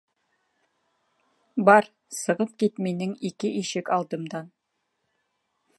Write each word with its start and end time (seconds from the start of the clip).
Бар, 1.69 1.89
сығып 2.21 2.57
кит 2.63 2.83
минең 2.87 3.15
ике 3.31 3.53
ишек 3.61 3.95
алдым-дан! 3.99 4.51